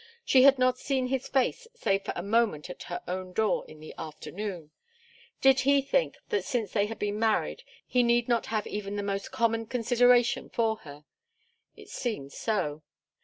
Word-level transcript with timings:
She 0.25 0.41
had 0.41 0.57
not 0.57 0.79
seen 0.79 1.09
his 1.09 1.27
face 1.27 1.67
save 1.75 2.03
for 2.05 2.13
a 2.15 2.23
moment 2.23 2.71
at 2.71 2.81
her 2.89 3.03
own 3.07 3.33
door 3.33 3.63
in 3.67 3.79
the 3.79 3.93
afternoon. 3.99 4.71
Did 5.41 5.59
he 5.59 5.79
think 5.83 6.15
that 6.29 6.43
since 6.43 6.71
they 6.71 6.87
had 6.87 6.97
been 6.97 7.19
married 7.19 7.61
he 7.85 8.01
need 8.01 8.27
not 8.27 8.47
have 8.47 8.65
even 8.65 8.95
the 8.95 9.03
most 9.03 9.31
common 9.31 9.67
consideration 9.67 10.49
for 10.49 10.77
her? 10.77 11.05
It 11.75 11.89
seemed 11.89 12.33
so. 12.33 12.81